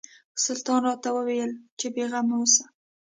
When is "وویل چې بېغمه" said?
1.13-2.35